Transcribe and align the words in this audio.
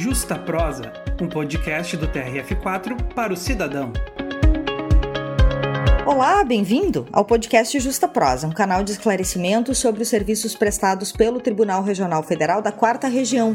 Justa 0.00 0.34
Prosa, 0.34 0.94
um 1.20 1.28
podcast 1.28 1.94
do 1.94 2.08
TRF4 2.08 3.12
para 3.14 3.34
o 3.34 3.36
cidadão. 3.36 3.92
Olá, 6.06 6.42
bem-vindo 6.42 7.06
ao 7.12 7.22
podcast 7.22 7.78
Justa 7.78 8.08
Prosa, 8.08 8.46
um 8.46 8.50
canal 8.50 8.82
de 8.82 8.92
esclarecimento 8.92 9.74
sobre 9.74 10.00
os 10.00 10.08
serviços 10.08 10.54
prestados 10.54 11.12
pelo 11.12 11.38
Tribunal 11.38 11.82
Regional 11.82 12.22
Federal 12.22 12.62
da 12.62 12.72
Quarta 12.72 13.08
Região. 13.08 13.52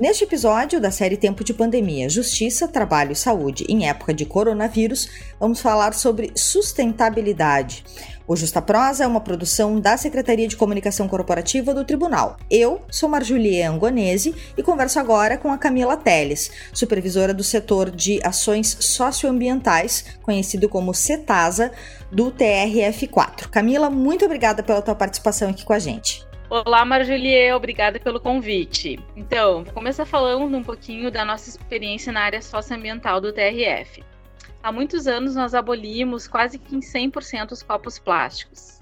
Neste 0.00 0.24
episódio 0.24 0.80
da 0.80 0.90
série 0.90 1.18
Tempo 1.18 1.44
de 1.44 1.52
Pandemia, 1.52 2.08
Justiça, 2.08 2.66
Trabalho 2.66 3.12
e 3.12 3.14
Saúde 3.14 3.66
em 3.68 3.86
época 3.86 4.14
de 4.14 4.24
coronavírus, 4.24 5.10
vamos 5.38 5.60
falar 5.60 5.92
sobre 5.92 6.32
sustentabilidade. 6.34 7.84
O 8.26 8.34
Justa 8.34 8.62
Prosa 8.62 9.04
é 9.04 9.06
uma 9.06 9.20
produção 9.20 9.78
da 9.78 9.98
Secretaria 9.98 10.48
de 10.48 10.56
Comunicação 10.56 11.06
Corporativa 11.06 11.74
do 11.74 11.84
Tribunal. 11.84 12.38
Eu 12.50 12.80
sou 12.90 13.10
Marjulie 13.10 13.62
Angonese 13.62 14.34
e 14.56 14.62
converso 14.62 14.98
agora 14.98 15.36
com 15.36 15.52
a 15.52 15.58
Camila 15.58 15.98
Teles, 15.98 16.50
supervisora 16.72 17.34
do 17.34 17.44
setor 17.44 17.90
de 17.90 18.20
ações 18.24 18.78
socioambientais, 18.80 20.06
conhecido 20.22 20.66
como 20.66 20.94
CETASA, 20.94 21.72
do 22.10 22.32
TRF4. 22.32 23.50
Camila, 23.50 23.90
muito 23.90 24.24
obrigada 24.24 24.62
pela 24.62 24.80
tua 24.80 24.94
participação 24.94 25.50
aqui 25.50 25.62
com 25.62 25.74
a 25.74 25.78
gente. 25.78 26.29
Olá, 26.50 26.84
Marjulie, 26.84 27.52
obrigada 27.52 28.00
pelo 28.00 28.18
convite. 28.18 28.98
Então, 29.14 29.62
vou 29.62 29.72
começar 29.72 30.04
falando 30.04 30.56
um 30.56 30.64
pouquinho 30.64 31.08
da 31.08 31.24
nossa 31.24 31.48
experiência 31.48 32.12
na 32.12 32.22
área 32.22 32.42
socioambiental 32.42 33.20
do 33.20 33.32
TRF. 33.32 34.02
Há 34.60 34.72
muitos 34.72 35.06
anos 35.06 35.36
nós 35.36 35.54
abolimos 35.54 36.26
quase 36.26 36.58
que 36.58 36.74
em 36.74 36.80
100% 36.80 37.52
os 37.52 37.62
copos 37.62 38.00
plásticos. 38.00 38.80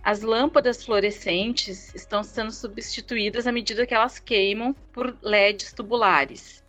As 0.00 0.22
lâmpadas 0.22 0.84
fluorescentes 0.84 1.92
estão 1.92 2.22
sendo 2.22 2.52
substituídas 2.52 3.48
à 3.48 3.52
medida 3.52 3.84
que 3.84 3.94
elas 3.94 4.20
queimam 4.20 4.72
por 4.92 5.18
LEDs 5.20 5.72
tubulares. 5.72 6.64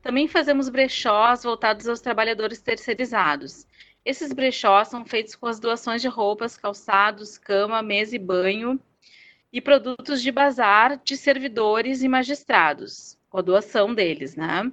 Também 0.00 0.26
fazemos 0.26 0.70
brechós 0.70 1.42
voltados 1.42 1.86
aos 1.86 2.00
trabalhadores 2.00 2.62
terceirizados. 2.62 3.66
Esses 4.02 4.32
brechós 4.32 4.88
são 4.88 5.04
feitos 5.04 5.36
com 5.36 5.46
as 5.46 5.60
doações 5.60 6.00
de 6.00 6.08
roupas, 6.08 6.56
calçados, 6.56 7.36
cama, 7.36 7.82
mesa 7.82 8.16
e 8.16 8.18
banho 8.18 8.80
e 9.54 9.60
produtos 9.60 10.20
de 10.20 10.32
bazar 10.32 11.00
de 11.04 11.16
servidores 11.16 12.02
e 12.02 12.08
magistrados, 12.08 13.16
com 13.30 13.38
a 13.38 13.40
doação 13.40 13.94
deles, 13.94 14.34
né? 14.34 14.68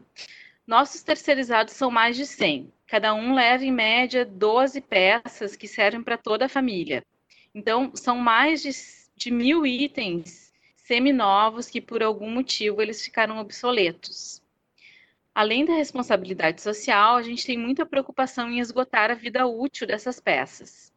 Nossos 0.65 1.03
terceirizados 1.03 1.75
são 1.75 1.91
mais 1.91 2.17
de 2.17 2.25
100. 2.25 2.73
Cada 2.87 3.13
um 3.13 3.35
leva, 3.35 3.63
em 3.63 3.71
média, 3.71 4.25
12 4.25 4.81
peças 4.81 5.55
que 5.55 5.67
servem 5.67 6.01
para 6.01 6.17
toda 6.17 6.45
a 6.45 6.49
família. 6.49 7.05
Então, 7.53 7.91
são 7.93 8.17
mais 8.17 8.63
de, 8.63 8.71
de 9.15 9.29
mil 9.29 9.67
itens 9.67 10.51
seminovos 10.77 11.69
que, 11.69 11.79
por 11.79 12.01
algum 12.01 12.31
motivo, 12.31 12.81
eles 12.81 13.03
ficaram 13.05 13.37
obsoletos. 13.37 14.41
Além 15.33 15.63
da 15.63 15.75
responsabilidade 15.75 16.59
social, 16.59 17.17
a 17.17 17.21
gente 17.21 17.45
tem 17.45 17.55
muita 17.55 17.85
preocupação 17.85 18.49
em 18.49 18.59
esgotar 18.59 19.11
a 19.11 19.15
vida 19.15 19.45
útil 19.45 19.85
dessas 19.85 20.19
peças. 20.19 20.91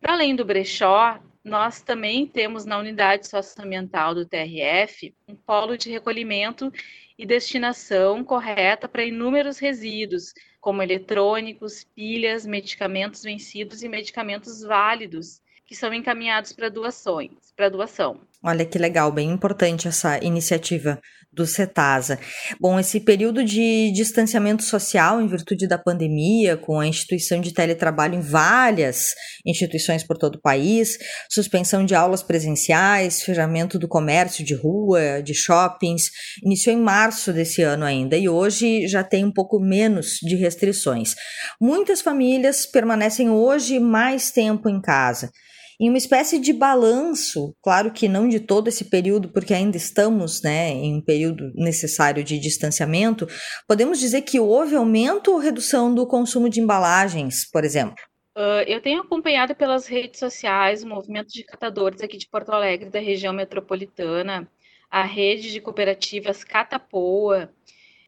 Para 0.00 0.14
além 0.14 0.34
do 0.34 0.46
brechó, 0.46 1.20
nós 1.44 1.82
também 1.82 2.26
temos 2.26 2.64
na 2.64 2.78
unidade 2.78 3.28
socioambiental 3.28 4.14
do 4.14 4.26
TRF 4.26 5.14
um 5.26 5.34
polo 5.34 5.76
de 5.76 5.90
recolhimento 5.90 6.72
e 7.18 7.26
destinação 7.26 8.24
correta 8.24 8.88
para 8.88 9.04
inúmeros 9.04 9.58
resíduos, 9.58 10.32
como 10.60 10.82
eletrônicos, 10.82 11.84
pilhas, 11.84 12.46
medicamentos 12.46 13.22
vencidos 13.22 13.82
e 13.82 13.88
medicamentos 13.88 14.62
válidos, 14.62 15.40
que 15.66 15.74
são 15.74 15.92
encaminhados 15.92 16.52
para 16.52 16.68
doações, 16.68 17.52
para 17.56 17.68
doação. 17.68 18.20
Olha 18.42 18.64
que 18.64 18.78
legal, 18.78 19.10
bem 19.10 19.30
importante 19.30 19.88
essa 19.88 20.22
iniciativa 20.22 21.00
do 21.32 21.46
CETASA. 21.46 22.18
Bom, 22.60 22.78
esse 22.78 23.00
período 23.00 23.42
de 23.42 23.90
distanciamento 23.92 24.62
social 24.62 25.20
em 25.20 25.26
virtude 25.26 25.66
da 25.66 25.78
pandemia, 25.78 26.56
com 26.56 26.78
a 26.78 26.86
instituição 26.86 27.40
de 27.40 27.52
teletrabalho 27.52 28.16
em 28.16 28.20
várias 28.20 29.14
instituições 29.46 30.04
por 30.04 30.18
todo 30.18 30.36
o 30.36 30.40
país, 30.40 30.98
suspensão 31.30 31.84
de 31.84 31.94
aulas 31.94 32.22
presenciais, 32.22 33.22
fechamento 33.22 33.78
do 33.78 33.88
comércio 33.88 34.44
de 34.44 34.54
rua, 34.54 35.22
de 35.22 35.34
shoppings, 35.34 36.10
iniciou 36.44 36.76
em 36.76 36.80
março 36.80 37.32
desse 37.32 37.62
ano 37.62 37.84
ainda 37.84 38.16
e 38.16 38.28
hoje 38.28 38.86
já 38.86 39.02
tem 39.02 39.24
um 39.24 39.32
pouco 39.32 39.58
menos 39.58 40.18
de 40.22 40.36
restrições. 40.36 41.14
Muitas 41.60 42.02
famílias 42.02 42.66
permanecem 42.66 43.30
hoje 43.30 43.78
mais 43.78 44.30
tempo 44.30 44.68
em 44.68 44.80
casa 44.80 45.30
em 45.82 45.88
uma 45.88 45.98
espécie 45.98 46.38
de 46.38 46.52
balanço, 46.52 47.56
claro 47.60 47.90
que 47.90 48.06
não 48.06 48.28
de 48.28 48.38
todo 48.38 48.68
esse 48.68 48.84
período, 48.84 49.32
porque 49.32 49.52
ainda 49.52 49.76
estamos 49.76 50.40
né, 50.40 50.70
em 50.70 50.94
um 50.94 51.00
período 51.00 51.50
necessário 51.56 52.22
de 52.22 52.38
distanciamento, 52.38 53.26
podemos 53.66 53.98
dizer 53.98 54.22
que 54.22 54.38
houve 54.38 54.76
aumento 54.76 55.32
ou 55.32 55.38
redução 55.38 55.92
do 55.92 56.06
consumo 56.06 56.48
de 56.48 56.60
embalagens, 56.60 57.50
por 57.50 57.64
exemplo? 57.64 57.96
Uh, 58.36 58.62
eu 58.64 58.80
tenho 58.80 59.00
acompanhado 59.00 59.56
pelas 59.56 59.88
redes 59.88 60.20
sociais 60.20 60.84
o 60.84 60.88
movimento 60.88 61.32
de 61.32 61.42
catadores 61.42 62.00
aqui 62.00 62.16
de 62.16 62.28
Porto 62.28 62.52
Alegre, 62.52 62.88
da 62.88 63.00
região 63.00 63.32
metropolitana, 63.32 64.48
a 64.88 65.02
rede 65.02 65.50
de 65.50 65.60
cooperativas 65.60 66.44
Catapoa, 66.44 67.50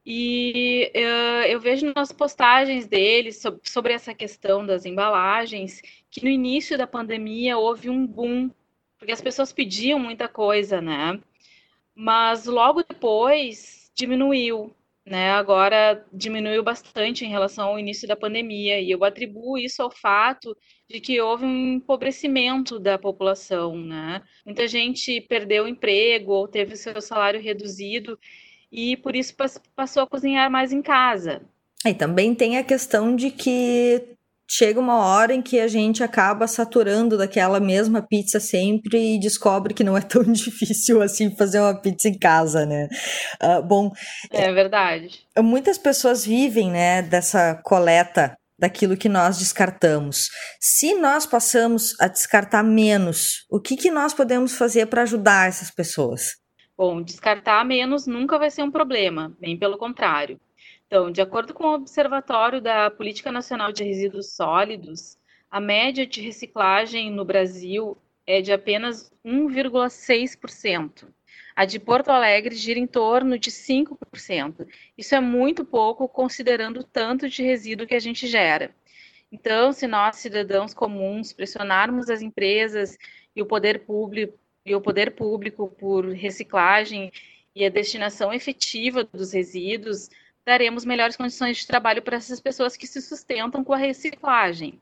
e 0.06 0.92
uh, 0.94 1.46
eu 1.46 1.58
vejo 1.58 1.92
nas 1.94 2.12
postagens 2.12 2.88
sobre, 3.34 3.60
sobre 3.64 3.92
essa 3.94 4.14
questão 4.14 4.64
das 4.64 4.84
embalagens 4.84 5.80
que 6.10 6.22
no 6.22 6.28
início 6.28 6.76
da 6.76 6.86
pandemia 6.86 7.56
houve 7.56 7.88
um 7.88 8.06
boom, 8.06 8.50
porque 8.98 9.12
as 9.12 9.22
pessoas 9.22 9.52
pediam 9.52 9.98
muita 9.98 10.28
coisa, 10.28 10.80
né? 10.80 11.18
Mas 11.94 12.44
logo 12.44 12.82
depois 12.82 13.90
diminuiu, 13.94 14.74
né? 15.06 15.30
Agora 15.30 16.04
diminuiu 16.12 16.62
bastante 16.62 17.24
em 17.24 17.28
relação 17.30 17.68
ao 17.68 17.78
início 17.78 18.06
da 18.06 18.16
pandemia, 18.16 18.80
e 18.80 18.90
eu 18.90 19.02
atribuo 19.04 19.56
isso 19.56 19.82
ao 19.82 19.90
fato 19.90 20.56
de 20.88 21.00
que 21.00 21.20
houve 21.20 21.46
um 21.46 21.74
empobrecimento 21.74 22.78
da 22.78 22.98
população, 22.98 23.76
né? 23.76 24.22
Muita 24.44 24.66
gente 24.68 25.20
perdeu 25.22 25.64
o 25.64 25.68
emprego 25.68 26.32
ou 26.32 26.48
teve 26.48 26.76
seu 26.76 27.00
salário 27.00 27.40
reduzido 27.40 28.18
e 28.74 28.96
por 28.96 29.14
isso 29.14 29.32
passou 29.76 30.02
a 30.02 30.06
cozinhar 30.06 30.50
mais 30.50 30.72
em 30.72 30.82
casa. 30.82 31.40
E 31.86 31.94
também 31.94 32.34
tem 32.34 32.58
a 32.58 32.64
questão 32.64 33.14
de 33.14 33.30
que 33.30 34.02
chega 34.50 34.80
uma 34.80 34.98
hora 34.98 35.32
em 35.32 35.40
que 35.40 35.60
a 35.60 35.68
gente 35.68 36.02
acaba 36.02 36.46
saturando 36.46 37.16
daquela 37.16 37.60
mesma 37.60 38.02
pizza 38.02 38.40
sempre 38.40 39.14
e 39.14 39.20
descobre 39.20 39.72
que 39.72 39.84
não 39.84 39.96
é 39.96 40.00
tão 40.00 40.22
difícil 40.32 41.00
assim 41.00 41.34
fazer 41.36 41.60
uma 41.60 41.80
pizza 41.80 42.08
em 42.08 42.18
casa, 42.18 42.66
né? 42.66 42.88
Uh, 43.40 43.62
bom, 43.62 43.92
é 44.32 44.52
verdade. 44.52 45.20
Muitas 45.38 45.78
pessoas 45.78 46.26
vivem, 46.26 46.70
né, 46.70 47.00
dessa 47.00 47.54
coleta 47.62 48.36
daquilo 48.58 48.96
que 48.96 49.08
nós 49.08 49.38
descartamos. 49.38 50.28
Se 50.60 50.94
nós 50.94 51.26
passamos 51.26 51.94
a 52.00 52.08
descartar 52.08 52.62
menos, 52.62 53.44
o 53.50 53.60
que, 53.60 53.76
que 53.76 53.90
nós 53.90 54.14
podemos 54.14 54.56
fazer 54.56 54.86
para 54.86 55.02
ajudar 55.02 55.48
essas 55.48 55.70
pessoas? 55.70 56.43
Bom, 56.76 57.02
descartar 57.02 57.64
menos 57.64 58.06
nunca 58.06 58.36
vai 58.36 58.50
ser 58.50 58.62
um 58.62 58.70
problema, 58.70 59.36
bem 59.38 59.56
pelo 59.56 59.78
contrário. 59.78 60.40
Então, 60.86 61.10
de 61.10 61.20
acordo 61.20 61.54
com 61.54 61.64
o 61.64 61.74
Observatório 61.74 62.60
da 62.60 62.90
Política 62.90 63.30
Nacional 63.30 63.70
de 63.70 63.84
Resíduos 63.84 64.32
Sólidos, 64.32 65.16
a 65.48 65.60
média 65.60 66.04
de 66.04 66.20
reciclagem 66.20 67.12
no 67.12 67.24
Brasil 67.24 67.96
é 68.26 68.40
de 68.40 68.52
apenas 68.52 69.12
1,6%. 69.24 71.06
A 71.54 71.64
de 71.64 71.78
Porto 71.78 72.08
Alegre 72.08 72.56
gira 72.56 72.80
em 72.80 72.88
torno 72.88 73.38
de 73.38 73.52
5%. 73.52 74.66
Isso 74.98 75.14
é 75.14 75.20
muito 75.20 75.64
pouco 75.64 76.08
considerando 76.08 76.80
o 76.80 76.84
tanto 76.84 77.28
de 77.28 77.44
resíduo 77.44 77.86
que 77.86 77.94
a 77.94 78.00
gente 78.00 78.26
gera. 78.26 78.74
Então, 79.30 79.72
se 79.72 79.86
nós, 79.86 80.16
cidadãos 80.16 80.74
comuns, 80.74 81.32
pressionarmos 81.32 82.10
as 82.10 82.20
empresas 82.20 82.98
e 83.34 83.40
o 83.40 83.46
poder 83.46 83.84
público, 83.84 84.36
o 84.72 84.80
poder 84.80 85.14
público 85.14 85.68
por 85.78 86.06
reciclagem 86.10 87.12
e 87.54 87.64
a 87.64 87.68
destinação 87.68 88.32
efetiva 88.32 89.04
dos 89.04 89.32
resíduos, 89.32 90.08
daremos 90.44 90.84
melhores 90.84 91.16
condições 91.16 91.58
de 91.58 91.66
trabalho 91.66 92.02
para 92.02 92.16
essas 92.16 92.40
pessoas 92.40 92.76
que 92.76 92.86
se 92.86 93.02
sustentam 93.02 93.64
com 93.64 93.72
a 93.72 93.78
reciclagem. 93.78 94.80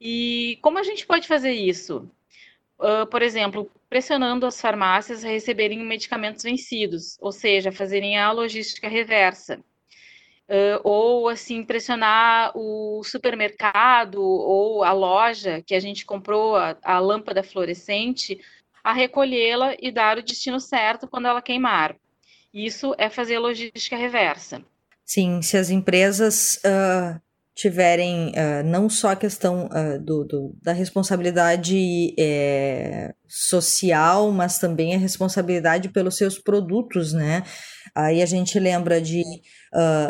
E 0.00 0.58
como 0.62 0.78
a 0.78 0.82
gente 0.82 1.06
pode 1.06 1.26
fazer 1.26 1.52
isso? 1.52 2.08
Uh, 2.78 3.06
por 3.06 3.22
exemplo, 3.22 3.70
pressionando 3.88 4.46
as 4.46 4.60
farmácias 4.60 5.24
a 5.24 5.28
receberem 5.28 5.84
medicamentos 5.84 6.44
vencidos, 6.44 7.18
ou 7.20 7.32
seja, 7.32 7.72
fazerem 7.72 8.16
a 8.18 8.30
logística 8.30 8.88
reversa. 8.88 9.60
Uh, 10.48 10.80
ou 10.82 11.28
assim 11.28 11.62
pressionar 11.62 12.52
o 12.56 13.02
supermercado 13.04 14.22
ou 14.22 14.82
a 14.82 14.92
loja 14.92 15.60
que 15.60 15.74
a 15.74 15.80
gente 15.80 16.06
comprou 16.06 16.56
a, 16.56 16.74
a 16.82 16.98
lâmpada 16.98 17.42
fluorescente 17.42 18.40
a 18.88 18.92
recolhê-la 18.94 19.76
e 19.78 19.92
dar 19.92 20.16
o 20.16 20.22
destino 20.22 20.58
certo 20.58 21.06
quando 21.06 21.28
ela 21.28 21.42
queimar. 21.42 21.94
Isso 22.54 22.94
é 22.96 23.10
fazer 23.10 23.38
logística 23.38 23.94
reversa. 23.94 24.62
Sim, 25.04 25.42
se 25.42 25.58
as 25.58 25.68
empresas 25.68 26.56
uh, 26.64 27.20
tiverem 27.54 28.30
uh, 28.30 28.64
não 28.64 28.88
só 28.88 29.10
a 29.10 29.16
questão 29.16 29.66
uh, 29.66 30.02
do, 30.02 30.24
do, 30.24 30.56
da 30.62 30.72
responsabilidade 30.72 32.14
é, 32.18 33.12
social, 33.26 34.32
mas 34.32 34.58
também 34.58 34.94
a 34.94 34.98
responsabilidade 34.98 35.90
pelos 35.90 36.16
seus 36.16 36.38
produtos, 36.38 37.12
né? 37.12 37.42
Aí 37.94 38.22
a 38.22 38.26
gente 38.26 38.58
lembra 38.58 39.02
de 39.02 39.22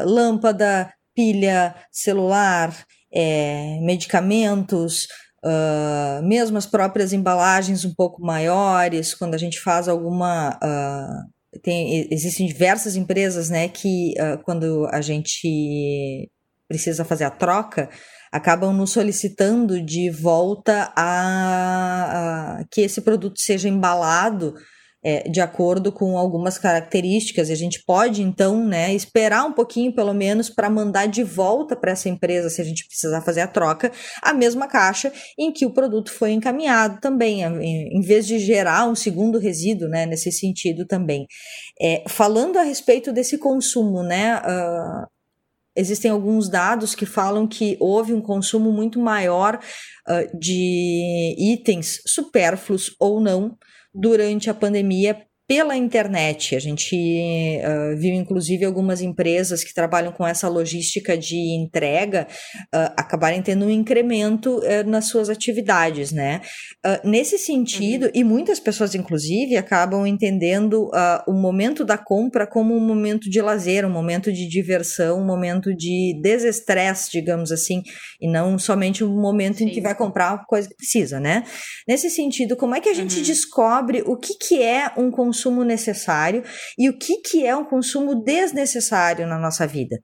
lâmpada, 0.04 0.92
pilha, 1.16 1.74
celular, 1.90 2.72
é, 3.12 3.80
medicamentos, 3.80 5.08
Uh, 5.44 6.22
mesmo 6.26 6.58
as 6.58 6.66
próprias 6.66 7.12
embalagens 7.12 7.84
um 7.84 7.94
pouco 7.94 8.20
maiores, 8.20 9.14
quando 9.14 9.34
a 9.34 9.38
gente 9.38 9.60
faz 9.60 9.88
alguma. 9.88 10.58
Uh, 10.62 11.60
tem, 11.62 12.12
existem 12.12 12.46
diversas 12.46 12.96
empresas 12.96 13.48
né, 13.48 13.68
que, 13.68 14.14
uh, 14.18 14.42
quando 14.44 14.86
a 14.92 15.00
gente 15.00 16.30
precisa 16.68 17.04
fazer 17.04 17.24
a 17.24 17.30
troca, 17.30 17.88
acabam 18.30 18.76
nos 18.76 18.90
solicitando 18.90 19.80
de 19.82 20.10
volta 20.10 20.92
a, 20.94 22.58
a 22.58 22.64
que 22.70 22.82
esse 22.82 23.00
produto 23.00 23.40
seja 23.40 23.68
embalado 23.68 24.54
é, 25.02 25.28
de 25.28 25.40
acordo 25.40 25.92
com 25.92 26.18
algumas 26.18 26.58
características. 26.58 27.48
E 27.48 27.52
a 27.52 27.56
gente 27.56 27.82
pode, 27.84 28.22
então, 28.22 28.64
né, 28.64 28.92
esperar 28.94 29.44
um 29.44 29.52
pouquinho, 29.52 29.94
pelo 29.94 30.12
menos, 30.12 30.50
para 30.50 30.68
mandar 30.68 31.06
de 31.06 31.22
volta 31.22 31.76
para 31.76 31.92
essa 31.92 32.08
empresa, 32.08 32.50
se 32.50 32.60
a 32.60 32.64
gente 32.64 32.86
precisar 32.86 33.22
fazer 33.22 33.40
a 33.40 33.46
troca, 33.46 33.92
a 34.22 34.32
mesma 34.32 34.66
caixa 34.66 35.12
em 35.38 35.52
que 35.52 35.64
o 35.64 35.72
produto 35.72 36.10
foi 36.10 36.32
encaminhado 36.32 37.00
também, 37.00 37.42
em 37.42 38.00
vez 38.00 38.26
de 38.26 38.38
gerar 38.38 38.88
um 38.88 38.94
segundo 38.94 39.38
resíduo, 39.38 39.88
né, 39.88 40.06
nesse 40.06 40.32
sentido 40.32 40.86
também. 40.86 41.26
É, 41.80 42.02
falando 42.08 42.58
a 42.58 42.62
respeito 42.62 43.12
desse 43.12 43.38
consumo, 43.38 44.02
né, 44.02 44.38
uh, 44.38 45.06
existem 45.76 46.10
alguns 46.10 46.48
dados 46.48 46.94
que 46.94 47.06
falam 47.06 47.46
que 47.46 47.76
houve 47.78 48.12
um 48.12 48.20
consumo 48.20 48.72
muito 48.72 48.98
maior 48.98 49.60
uh, 50.08 50.38
de 50.38 51.36
itens 51.38 52.00
supérfluos 52.04 52.96
ou 52.98 53.20
não 53.20 53.56
durante 53.92 54.50
a 54.50 54.54
pandemia 54.54 55.27
pela 55.48 55.74
internet. 55.74 56.54
A 56.54 56.58
gente 56.58 56.94
uh, 56.94 57.98
viu, 57.98 58.14
inclusive, 58.14 58.66
algumas 58.66 59.00
empresas 59.00 59.64
que 59.64 59.72
trabalham 59.72 60.12
com 60.12 60.26
essa 60.26 60.46
logística 60.46 61.16
de 61.16 61.38
entrega 61.56 62.28
uh, 62.66 62.92
acabarem 62.94 63.40
tendo 63.40 63.64
um 63.64 63.70
incremento 63.70 64.58
uh, 64.58 64.86
nas 64.86 65.06
suas 65.06 65.30
atividades, 65.30 66.12
né? 66.12 66.42
nesse 67.02 67.38
sentido, 67.38 68.06
uhum. 68.06 68.12
e 68.14 68.24
muitas 68.24 68.60
pessoas, 68.60 68.94
inclusive, 68.94 69.56
acabam 69.56 70.06
entendendo 70.06 70.90
o 71.26 71.32
momento 71.32 71.84
da 71.84 71.96
compra 71.96 72.46
como 72.46 72.74
um 72.74 72.80
momento 72.80 73.30
de 73.30 73.40
lazer, 73.40 73.84
um 73.86 73.90
momento 73.90 74.32
de 74.32 74.48
diversão, 74.48 75.20
um 75.20 75.26
momento 75.26 75.74
de 75.74 76.18
desestresse, 76.22 77.10
digamos 77.10 77.52
assim, 77.52 77.82
e 78.20 78.30
não 78.30 78.58
somente 78.58 79.04
um 79.04 79.20
momento 79.20 79.58
Sim. 79.58 79.66
em 79.66 79.70
que 79.70 79.80
vai 79.80 79.94
comprar 79.94 80.32
a 80.32 80.38
coisa 80.38 80.68
que 80.68 80.76
precisa, 80.76 81.20
né? 81.20 81.44
Nesse 81.86 82.10
sentido, 82.10 82.56
como 82.56 82.74
é 82.74 82.80
que 82.80 82.88
a 82.88 82.94
gente 82.94 83.18
uhum. 83.18 83.22
descobre 83.22 84.02
o 84.06 84.16
que, 84.16 84.34
que 84.34 84.62
é 84.62 84.90
um 84.96 85.10
consumo 85.10 85.37
consumo 85.38 85.62
necessário 85.62 86.42
e 86.76 86.90
o 86.90 86.98
que, 86.98 87.20
que 87.22 87.46
é 87.46 87.54
um 87.54 87.64
consumo 87.64 88.14
desnecessário 88.24 89.26
na 89.26 89.38
nossa 89.38 89.66
vida. 89.66 89.96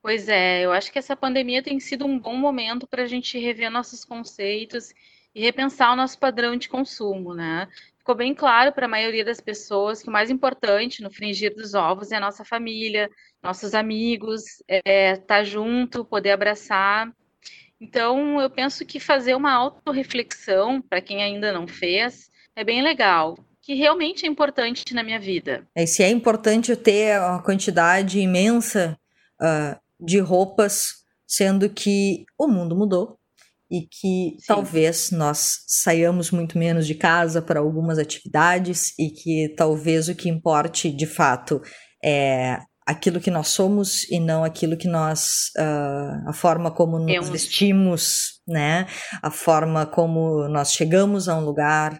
Pois 0.00 0.28
é, 0.28 0.64
eu 0.64 0.72
acho 0.72 0.92
que 0.92 0.98
essa 0.98 1.16
pandemia 1.16 1.62
tem 1.62 1.78
sido 1.80 2.06
um 2.06 2.18
bom 2.18 2.36
momento 2.36 2.86
para 2.86 3.02
a 3.02 3.06
gente 3.06 3.38
rever 3.38 3.70
nossos 3.70 4.04
conceitos 4.04 4.92
e 5.34 5.40
repensar 5.40 5.92
o 5.92 5.96
nosso 5.96 6.18
padrão 6.18 6.56
de 6.56 6.68
consumo, 6.68 7.34
né? 7.34 7.68
Ficou 7.98 8.14
bem 8.14 8.34
claro 8.34 8.72
para 8.72 8.86
a 8.86 8.88
maioria 8.88 9.24
das 9.24 9.40
pessoas 9.40 10.02
que 10.02 10.08
o 10.08 10.12
mais 10.12 10.28
importante 10.28 11.02
no 11.02 11.10
fringir 11.10 11.54
dos 11.54 11.72
ovos 11.72 12.10
é 12.10 12.16
a 12.16 12.20
nossa 12.20 12.44
família, 12.44 13.08
nossos 13.42 13.74
amigos, 13.74 14.42
é 14.68 15.12
estar 15.12 15.26
tá 15.26 15.44
junto, 15.44 16.04
poder 16.04 16.32
abraçar. 16.32 17.12
Então, 17.80 18.40
eu 18.40 18.50
penso 18.50 18.84
que 18.84 18.98
fazer 18.98 19.34
uma 19.34 19.52
autorreflexão, 19.52 20.82
para 20.82 21.00
quem 21.00 21.22
ainda 21.22 21.52
não 21.52 21.66
fez, 21.66 22.28
é 22.56 22.64
bem 22.64 22.82
legal 22.82 23.36
que 23.62 23.74
realmente 23.74 24.26
é 24.26 24.28
importante 24.28 24.92
na 24.92 25.04
minha 25.04 25.20
vida. 25.20 25.66
É, 25.74 25.86
se 25.86 26.02
é 26.02 26.10
importante 26.10 26.70
eu 26.70 26.76
ter 26.76 27.18
uma 27.20 27.42
quantidade 27.42 28.18
imensa 28.18 28.98
uh, 29.40 29.80
de 30.04 30.18
roupas, 30.18 30.94
sendo 31.26 31.70
que 31.70 32.24
o 32.36 32.48
mundo 32.48 32.76
mudou 32.76 33.16
e 33.70 33.82
que 33.82 34.36
Sim. 34.38 34.46
talvez 34.46 35.10
nós 35.12 35.60
saiamos 35.66 36.30
muito 36.30 36.58
menos 36.58 36.86
de 36.86 36.94
casa 36.94 37.40
para 37.40 37.60
algumas 37.60 37.98
atividades 37.98 38.92
e 38.98 39.08
que 39.10 39.54
talvez 39.56 40.08
o 40.08 40.14
que 40.14 40.28
importe 40.28 40.90
de 40.90 41.06
fato 41.06 41.62
é 42.04 42.58
aquilo 42.84 43.20
que 43.20 43.30
nós 43.30 43.48
somos 43.48 44.10
e 44.10 44.18
não 44.18 44.42
aquilo 44.44 44.76
que 44.76 44.88
nós 44.88 45.52
uh, 45.56 46.28
a 46.28 46.32
forma 46.34 46.70
como 46.70 46.98
nos 46.98 47.28
vestimos 47.30 48.40
né 48.46 48.86
a 49.22 49.30
forma 49.30 49.86
como 49.86 50.48
nós 50.48 50.72
chegamos 50.72 51.28
a 51.28 51.36
um 51.36 51.44
lugar 51.44 51.98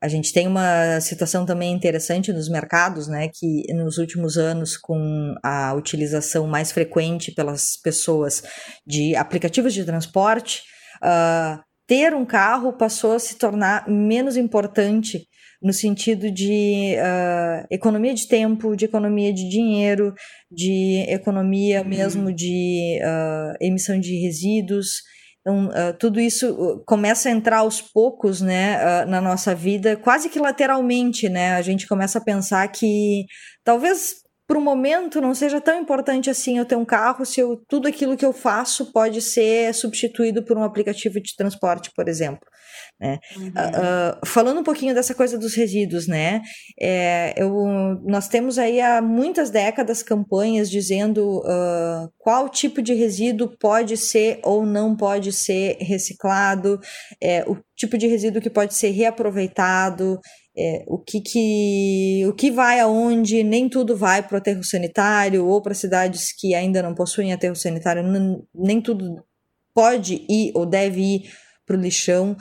a 0.00 0.06
gente 0.06 0.32
tem 0.32 0.46
uma 0.46 1.00
situação 1.00 1.44
também 1.44 1.72
interessante 1.72 2.32
nos 2.32 2.48
mercados, 2.48 3.08
né, 3.08 3.28
que 3.28 3.64
nos 3.72 3.98
últimos 3.98 4.36
anos, 4.36 4.76
com 4.76 5.34
a 5.42 5.74
utilização 5.74 6.46
mais 6.46 6.70
frequente 6.70 7.32
pelas 7.32 7.76
pessoas 7.82 8.42
de 8.86 9.16
aplicativos 9.16 9.74
de 9.74 9.84
transporte, 9.84 10.62
uh, 11.02 11.60
ter 11.86 12.14
um 12.14 12.24
carro 12.24 12.72
passou 12.72 13.12
a 13.14 13.18
se 13.18 13.36
tornar 13.36 13.88
menos 13.88 14.36
importante 14.36 15.26
no 15.62 15.72
sentido 15.72 16.30
de 16.30 16.96
uh, 16.96 17.66
economia 17.70 18.12
de 18.12 18.26
tempo, 18.26 18.74
de 18.76 18.84
economia 18.84 19.32
de 19.32 19.48
dinheiro, 19.48 20.12
de 20.50 21.04
economia 21.08 21.82
uhum. 21.82 21.88
mesmo 21.88 22.32
de 22.32 22.98
uh, 23.00 23.56
emissão 23.60 23.98
de 23.98 24.16
resíduos. 24.16 25.02
Então, 25.42 25.66
uh, 25.66 25.92
tudo 25.98 26.20
isso 26.20 26.52
uh, 26.52 26.84
começa 26.86 27.28
a 27.28 27.32
entrar 27.32 27.58
aos 27.58 27.82
poucos, 27.82 28.40
né, 28.40 28.78
uh, 28.78 29.06
na 29.08 29.20
nossa 29.20 29.54
vida, 29.54 29.96
quase 29.96 30.28
que 30.28 30.38
lateralmente, 30.38 31.28
né? 31.28 31.54
A 31.54 31.62
gente 31.62 31.86
começa 31.86 32.18
a 32.18 32.24
pensar 32.24 32.66
que 32.68 33.26
talvez 33.64 34.21
para 34.52 34.58
o 34.58 34.62
momento 34.62 35.18
não 35.18 35.34
seja 35.34 35.62
tão 35.62 35.80
importante 35.80 36.28
assim 36.28 36.58
eu 36.58 36.66
ter 36.66 36.76
um 36.76 36.84
carro 36.84 37.24
se 37.24 37.40
eu, 37.40 37.56
tudo 37.66 37.88
aquilo 37.88 38.18
que 38.18 38.24
eu 38.24 38.34
faço 38.34 38.92
pode 38.92 39.22
ser 39.22 39.72
substituído 39.72 40.44
por 40.44 40.58
um 40.58 40.62
aplicativo 40.62 41.18
de 41.18 41.34
transporte, 41.34 41.90
por 41.96 42.06
exemplo. 42.06 42.46
Né? 43.00 43.18
Uhum. 43.34 43.48
Uh, 43.48 44.26
falando 44.26 44.60
um 44.60 44.62
pouquinho 44.62 44.94
dessa 44.94 45.14
coisa 45.14 45.38
dos 45.38 45.54
resíduos, 45.54 46.06
né? 46.06 46.42
É, 46.78 47.32
eu, 47.36 47.50
nós 48.04 48.28
temos 48.28 48.58
aí 48.58 48.78
há 48.78 49.00
muitas 49.00 49.48
décadas 49.48 50.02
campanhas 50.02 50.70
dizendo 50.70 51.38
uh, 51.38 52.12
qual 52.18 52.48
tipo 52.48 52.82
de 52.82 52.92
resíduo 52.92 53.56
pode 53.58 53.96
ser 53.96 54.38
ou 54.42 54.66
não 54.66 54.94
pode 54.94 55.32
ser 55.32 55.78
reciclado, 55.80 56.78
é, 57.22 57.42
o 57.48 57.56
tipo 57.74 57.96
de 57.96 58.06
resíduo 58.06 58.42
que 58.42 58.50
pode 58.50 58.74
ser 58.74 58.90
reaproveitado, 58.90 60.20
é, 60.56 60.84
o 60.86 60.98
que, 60.98 61.20
que 61.20 62.24
o 62.26 62.34
que 62.34 62.50
vai 62.50 62.78
aonde, 62.80 63.42
nem 63.42 63.68
tudo 63.68 63.96
vai 63.96 64.22
para 64.22 64.34
o 64.34 64.38
aterro 64.38 64.62
sanitário 64.62 65.46
ou 65.46 65.62
para 65.62 65.74
cidades 65.74 66.32
que 66.32 66.54
ainda 66.54 66.82
não 66.82 66.94
possuem 66.94 67.32
aterro 67.32 67.56
sanitário, 67.56 68.02
nem 68.54 68.80
tudo 68.80 69.24
pode 69.74 70.26
ir 70.28 70.52
ou 70.54 70.66
deve 70.66 71.00
ir 71.00 71.30
para 71.66 71.76
o 71.76 71.80
lixão. 71.80 72.36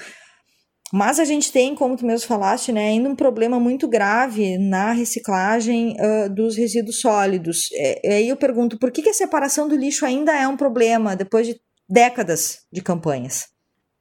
Mas 0.94 1.20
a 1.20 1.24
gente 1.24 1.54
tem, 1.54 1.74
como 1.74 1.96
tu 1.96 2.06
mesmo 2.06 2.28
falaste, 2.28 2.72
né, 2.74 2.90
ainda 2.90 3.08
um 3.08 3.16
problema 3.16 3.58
muito 3.60 3.88
grave 3.88 4.58
na 4.58 4.92
reciclagem 4.92 5.96
uh, 5.96 6.30
dos 6.30 6.58
resíduos 6.58 7.00
sólidos. 7.00 7.70
É, 7.74 8.10
e 8.10 8.14
aí 8.14 8.28
eu 8.28 8.36
pergunto, 8.36 8.78
por 8.78 8.92
que, 8.92 9.02
que 9.02 9.10
a 9.10 9.14
separação 9.14 9.70
do 9.70 9.76
lixo 9.76 10.06
ainda 10.06 10.36
é 10.36 10.46
um 10.46 10.58
problema 10.58 11.16
depois 11.16 11.48
de 11.48 11.56
décadas 11.90 12.60
de 12.72 12.82
campanhas? 12.82 13.48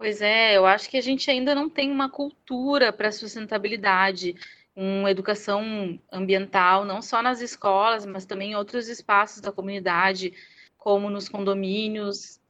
Pois 0.00 0.22
é, 0.22 0.56
eu 0.56 0.64
acho 0.64 0.88
que 0.88 0.96
a 0.96 1.00
gente 1.02 1.30
ainda 1.30 1.54
não 1.54 1.68
tem 1.68 1.92
uma 1.92 2.08
cultura 2.08 2.90
para 2.90 3.12
sustentabilidade, 3.12 4.34
uma 4.74 5.10
educação 5.10 6.00
ambiental, 6.10 6.86
não 6.86 7.02
só 7.02 7.22
nas 7.22 7.42
escolas, 7.42 8.06
mas 8.06 8.24
também 8.24 8.52
em 8.52 8.54
outros 8.54 8.88
espaços 8.88 9.42
da 9.42 9.52
comunidade, 9.52 10.32
como 10.78 11.10
nos 11.10 11.28
condomínios, 11.28 12.40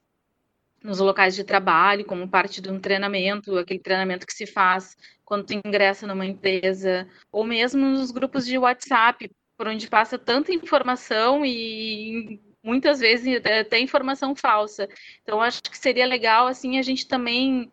nos 0.81 1.01
locais 1.01 1.35
de 1.35 1.43
trabalho, 1.43 2.05
como 2.05 2.29
parte 2.29 2.61
de 2.61 2.71
um 2.71 2.79
treinamento, 2.79 3.59
aquele 3.59 3.81
treinamento 3.81 4.29
que 4.29 4.33
se 4.33 4.47
faz 4.47 4.97
quando 5.25 5.47
tu 5.47 5.53
ingressa 5.53 6.07
numa 6.07 6.25
empresa, 6.25 7.09
ou 7.33 7.43
mesmo 7.43 7.85
nos 7.85 8.13
grupos 8.13 8.47
de 8.47 8.59
WhatsApp, 8.59 9.29
por 9.57 9.67
onde 9.67 9.89
passa 9.89 10.17
tanta 10.17 10.53
informação 10.53 11.45
e 11.45 12.41
muitas 12.63 13.01
vezes 13.01 13.41
até 13.45 13.79
informação 13.79 14.35
falsa. 14.35 14.89
Então 15.23 15.41
acho 15.41 15.63
que 15.63 15.77
seria 15.77 16.07
legal 16.07 16.47
assim 16.47 16.79
a 16.79 16.83
gente 16.83 17.07
também 17.07 17.71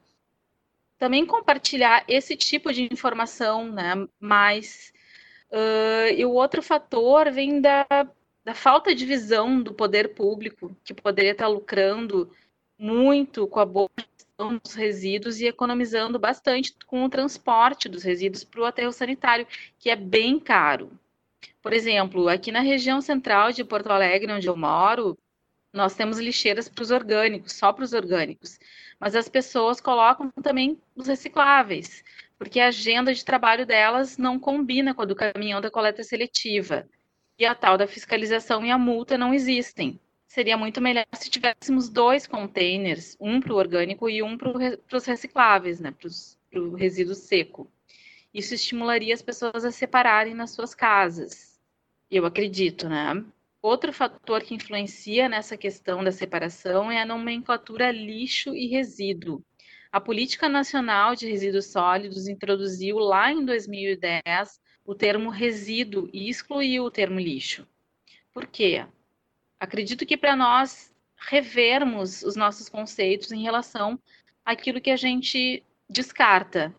também 0.97 1.25
compartilhar 1.25 2.03
esse 2.07 2.35
tipo 2.35 2.73
de 2.73 2.89
informação, 2.91 3.71
né? 3.71 4.07
Mas 4.19 4.91
uh, 5.51 6.11
e 6.15 6.25
o 6.25 6.31
outro 6.31 6.61
fator 6.61 7.31
vem 7.31 7.61
da, 7.61 7.85
da 8.43 8.53
falta 8.55 8.95
de 8.95 9.05
visão 9.05 9.61
do 9.61 9.73
poder 9.73 10.15
público 10.15 10.75
que 10.83 10.93
poderia 10.93 11.31
estar 11.31 11.47
lucrando 11.47 12.31
muito 12.79 13.47
com 13.47 13.59
a 13.59 13.65
boa 13.65 13.89
gestão 13.97 14.57
dos 14.57 14.73
resíduos 14.73 15.39
e 15.39 15.47
economizando 15.47 16.19
bastante 16.19 16.73
com 16.85 17.03
o 17.03 17.09
transporte 17.09 17.89
dos 17.89 18.03
resíduos 18.03 18.43
para 18.43 18.61
o 18.61 18.65
aterro 18.65 18.91
sanitário, 18.91 19.47
que 19.79 19.89
é 19.89 19.95
bem 19.95 20.39
caro. 20.39 20.91
Por 21.61 21.73
exemplo, 21.73 22.29
aqui 22.29 22.51
na 22.51 22.61
região 22.61 23.01
central 23.01 23.51
de 23.51 23.63
Porto 23.63 23.91
Alegre, 23.91 24.31
onde 24.31 24.47
eu 24.47 24.55
moro, 24.55 25.17
nós 25.73 25.95
temos 25.95 26.17
lixeiras 26.17 26.69
para 26.69 26.81
os 26.81 26.91
orgânicos, 26.91 27.53
só 27.53 27.71
para 27.73 27.83
os 27.83 27.93
orgânicos, 27.93 28.59
mas 28.99 29.15
as 29.15 29.29
pessoas 29.29 29.79
colocam 29.81 30.31
também 30.41 30.81
os 30.95 31.07
recicláveis, 31.07 32.03
porque 32.37 32.59
a 32.59 32.67
agenda 32.67 33.13
de 33.13 33.23
trabalho 33.23 33.65
delas 33.65 34.17
não 34.17 34.39
combina 34.39 34.93
com 34.93 35.01
a 35.01 35.05
do 35.05 35.15
caminhão 35.15 35.61
da 35.61 35.69
coleta 35.69 36.03
seletiva. 36.03 36.87
E 37.37 37.45
a 37.45 37.53
tal 37.53 37.77
da 37.77 37.87
fiscalização 37.87 38.65
e 38.65 38.71
a 38.71 38.77
multa 38.77 39.17
não 39.17 39.33
existem. 39.33 39.99
Seria 40.27 40.57
muito 40.57 40.81
melhor 40.81 41.05
se 41.13 41.29
tivéssemos 41.29 41.89
dois 41.89 42.25
containers, 42.27 43.15
um 43.19 43.39
para 43.39 43.53
o 43.53 43.57
orgânico 43.57 44.09
e 44.09 44.23
um 44.23 44.37
para 44.37 44.51
os 44.93 45.05
recicláveis, 45.05 45.79
né, 45.79 45.91
para 45.91 46.59
o 46.59 46.75
resíduo 46.75 47.15
seco. 47.15 47.71
Isso 48.37 48.53
estimularia 48.53 49.15
as 49.15 49.21
pessoas 49.23 49.65
a 49.65 49.71
separarem 49.71 50.35
nas 50.35 50.51
suas 50.51 50.75
casas. 50.75 51.59
Eu 52.07 52.23
acredito, 52.23 52.87
né? 52.87 53.25
Outro 53.63 53.91
fator 53.91 54.43
que 54.43 54.53
influencia 54.53 55.27
nessa 55.27 55.57
questão 55.57 56.03
da 56.03 56.11
separação 56.11 56.91
é 56.91 57.01
a 57.01 57.05
nomenclatura 57.05 57.91
lixo 57.91 58.53
e 58.53 58.67
resíduo. 58.67 59.43
A 59.91 59.99
Política 59.99 60.47
Nacional 60.47 61.15
de 61.15 61.27
Resíduos 61.27 61.65
Sólidos 61.71 62.27
introduziu 62.27 62.99
lá 62.99 63.31
em 63.31 63.43
2010 63.43 64.21
o 64.85 64.93
termo 64.93 65.31
resíduo 65.31 66.07
e 66.13 66.29
excluiu 66.29 66.83
o 66.83 66.91
termo 66.91 67.19
lixo. 67.19 67.67
Por 68.31 68.45
quê? 68.45 68.85
Acredito 69.59 70.05
que 70.05 70.15
para 70.15 70.35
nós 70.35 70.93
revermos 71.17 72.21
os 72.21 72.35
nossos 72.35 72.69
conceitos 72.69 73.31
em 73.31 73.41
relação 73.41 73.99
àquilo 74.45 74.79
que 74.79 74.91
a 74.91 74.95
gente 74.95 75.63
descarta. 75.89 76.71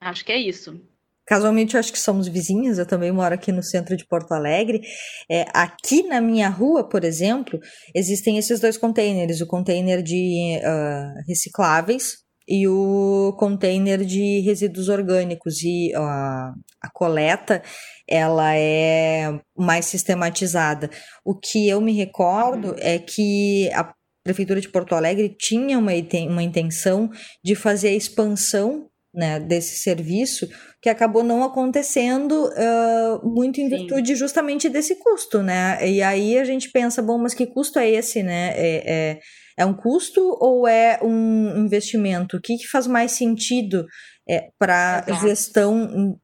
Acho 0.00 0.24
que 0.24 0.32
é 0.32 0.38
isso. 0.38 0.82
Casualmente, 1.26 1.74
eu 1.74 1.80
acho 1.80 1.92
que 1.92 1.98
somos 1.98 2.28
vizinhas, 2.28 2.78
eu 2.78 2.86
também 2.86 3.10
moro 3.10 3.34
aqui 3.34 3.50
no 3.50 3.62
centro 3.62 3.96
de 3.96 4.06
Porto 4.06 4.32
Alegre. 4.32 4.82
É, 5.30 5.46
aqui 5.54 6.02
na 6.02 6.20
minha 6.20 6.48
rua, 6.48 6.86
por 6.86 7.02
exemplo, 7.02 7.58
existem 7.94 8.36
esses 8.36 8.60
dois 8.60 8.76
containers: 8.76 9.40
o 9.40 9.46
container 9.46 10.02
de 10.02 10.58
uh, 10.58 11.26
recicláveis 11.26 12.24
e 12.46 12.68
o 12.68 13.34
container 13.38 14.04
de 14.04 14.40
resíduos 14.40 14.90
orgânicos. 14.90 15.62
E 15.62 15.92
uh, 15.96 16.52
a 16.82 16.90
coleta 16.92 17.62
ela 18.06 18.54
é 18.54 19.40
mais 19.56 19.86
sistematizada. 19.86 20.90
O 21.24 21.34
que 21.34 21.68
eu 21.68 21.80
me 21.80 21.92
recordo 21.92 22.76
é 22.78 22.98
que 22.98 23.70
a 23.72 23.94
Prefeitura 24.22 24.60
de 24.60 24.70
Porto 24.70 24.94
Alegre 24.94 25.34
tinha 25.38 25.78
uma, 25.78 25.92
uma 26.28 26.42
intenção 26.42 27.10
de 27.42 27.54
fazer 27.54 27.88
a 27.88 27.94
expansão 27.94 28.88
né, 29.14 29.38
desse 29.38 29.76
serviço 29.76 30.48
que 30.82 30.88
acabou 30.88 31.22
não 31.22 31.42
acontecendo 31.42 32.32
uh, 32.32 33.26
muito 33.26 33.60
em 33.60 33.68
Sim. 33.68 33.76
virtude 33.76 34.14
justamente 34.14 34.68
desse 34.68 34.96
custo, 34.96 35.42
né? 35.42 35.78
E 35.88 36.02
aí 36.02 36.36
a 36.36 36.44
gente 36.44 36.70
pensa, 36.70 37.00
bom, 37.00 37.16
mas 37.16 37.32
que 37.32 37.46
custo 37.46 37.78
é 37.78 37.88
esse, 37.88 38.22
né? 38.22 38.52
É, 38.54 38.92
é, 38.92 39.20
é 39.56 39.64
um 39.64 39.72
custo 39.72 40.20
ou 40.40 40.68
é 40.68 40.98
um 41.02 41.64
investimento? 41.64 42.36
O 42.36 42.40
que, 42.40 42.58
que 42.58 42.66
faz 42.66 42.86
mais 42.86 43.12
sentido 43.12 43.86
é, 44.28 44.48
para 44.58 45.04
gestão 45.22 46.18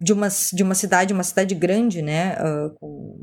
de 0.00 0.12
uma, 0.12 0.28
de 0.52 0.62
uma 0.62 0.74
cidade, 0.74 1.14
uma 1.14 1.22
cidade 1.22 1.54
grande, 1.54 2.02
né? 2.02 2.36
Uh, 2.40 2.74
com 2.74 3.16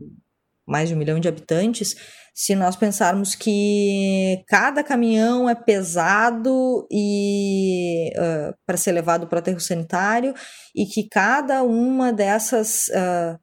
mais 0.69 0.87
de 0.87 0.95
um 0.95 0.97
milhão 0.97 1.19
de 1.19 1.27
habitantes, 1.27 1.95
se 2.33 2.55
nós 2.55 2.75
pensarmos 2.75 3.35
que 3.35 4.43
cada 4.47 4.83
caminhão 4.83 5.49
é 5.49 5.55
pesado 5.55 6.87
e 6.89 8.11
uh, 8.15 8.55
para 8.65 8.77
ser 8.77 8.93
levado 8.93 9.27
para 9.27 9.37
o 9.37 9.39
aterro 9.39 9.59
sanitário 9.59 10.33
e 10.73 10.85
que 10.85 11.09
cada 11.09 11.63
uma 11.63 12.13
dessas 12.13 12.87
uh, 12.89 13.37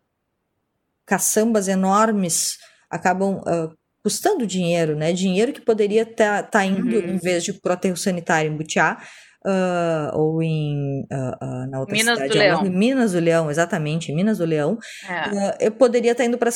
caçambas 1.05 1.69
enormes 1.69 2.57
acabam 2.91 3.41
uh, 3.41 3.77
custando 4.03 4.47
dinheiro, 4.47 4.97
né? 4.97 5.13
Dinheiro 5.13 5.53
que 5.53 5.61
poderia 5.61 6.03
estar 6.03 6.45
tá, 6.45 6.49
tá 6.49 6.65
indo, 6.65 6.97
uhum. 6.97 7.15
em 7.15 7.19
vez 7.19 7.45
de 7.45 7.53
para 7.53 7.71
o 7.71 7.75
aterro 7.75 7.97
sanitário 7.97 8.51
em 8.51 8.57
Butiá, 8.57 8.99
uh, 9.47 10.19
ou 10.19 10.43
em 10.43 11.03
uh, 11.03 11.71
na 11.71 11.81
outra 11.81 11.95
Minas 11.95 12.19
cidade, 12.19 12.33
do 12.33 12.39
Leão. 12.39 12.63
Minas 12.65 13.13
do 13.13 13.21
Leão, 13.21 13.51
exatamente, 13.51 14.13
Minas 14.13 14.39
do 14.39 14.45
Leão. 14.45 14.79
É. 15.09 15.67
eu 15.67 15.73
poderia 15.73 16.13
estar 16.13 16.25
indo 16.25 16.37
para 16.37 16.51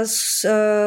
as 0.00 0.42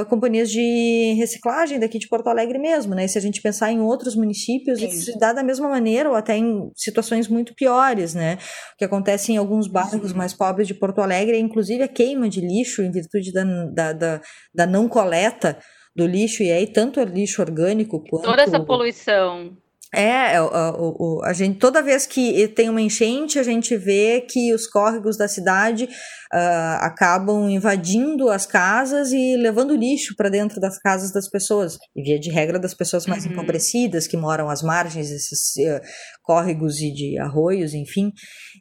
companhias 0.08 0.50
de 0.50 1.15
reciclagem 1.18 1.79
daqui 1.79 1.98
de 1.98 2.08
Porto 2.08 2.27
Alegre 2.27 2.60
mesmo, 2.60 2.94
né? 2.94 3.06
E 3.06 3.10
se 3.10 3.18
a 3.18 3.22
gente 3.22 3.41
pensar 3.41 3.72
em 3.72 3.82
outros 3.82 4.15
municípios, 4.15 4.79
Sim. 4.79 4.88
isso 4.88 5.12
se 5.12 5.20
dá 5.20 5.34
da 5.34 5.44
mesma 5.44 5.68
maneira 5.68 6.10
ou 6.10 6.15
até 6.15 6.38
em 6.38 6.70
situações 6.75 7.27
muito 7.27 7.56
piores, 7.56 8.13
né? 8.13 8.38
O 8.74 8.77
que 8.77 8.86
acontece 8.86 9.32
em 9.32 9.38
alguns 9.38 9.68
bairros 9.68 10.12
Sim. 10.12 10.18
mais 10.18 10.34
pobres 10.34 10.68
de 10.68 10.74
Porto 10.74 11.01
Alegre 11.01 11.36
é 11.36 11.39
inclusive 11.39 11.84
a 11.84 11.88
queima 11.88 12.29
de 12.29 12.41
lixo 12.41 12.84
em 12.84 12.91
virtude 12.91 13.32
da, 13.32 13.44
da, 13.44 13.94
da, 13.94 14.22
da 14.53 14.65
não 14.65 14.88
coleta 14.88 15.58
do 15.96 16.06
lixo, 16.06 16.44
e 16.44 16.51
aí 16.51 16.68
tanto 16.68 17.01
o 17.01 17.03
lixo 17.03 17.41
orgânico 17.41 18.01
quanto... 18.10 18.24
Toda 18.24 18.44
essa 18.44 18.60
poluição 18.60 19.58
é, 19.93 20.38
a, 20.38 20.43
a, 20.43 21.29
a, 21.29 21.34
gente 21.34 21.58
toda 21.58 21.81
vez 21.81 22.05
que 22.05 22.48
tem 22.50 22.69
uma 22.69 22.81
enchente, 22.81 23.39
a 23.39 23.43
gente 23.43 23.75
vê 23.75 24.22
que 24.22 24.53
os 24.53 24.67
córregos 24.67 25.17
da 25.17 25.27
cidade 25.27 25.86
uh, 25.86 26.77
acabam 26.81 27.50
invadindo 27.50 28.29
as 28.29 28.46
casas 28.46 29.12
e 29.12 29.36
levando 29.36 29.75
lixo 29.75 30.13
para 30.15 30.29
dentro 30.29 30.60
das 30.60 30.77
casas 30.77 31.12
das 31.12 31.27
pessoas. 31.27 31.75
E 31.96 32.03
via 32.03 32.19
de 32.19 32.29
regra 32.29 32.60
das 32.60 32.75
pessoas 32.75 33.08
mais 33.08 33.25
uhum. 33.25 33.31
empobrecidas 33.31 34.05
que 34.05 34.15
moram 34.15 34.48
às 34.48 34.62
margens 34.62 35.10
desses 35.10 35.55
uh, 35.58 35.81
córregos 36.22 36.79
e 36.79 36.93
de 36.93 37.17
arroios, 37.17 37.74
enfim. 37.74 38.12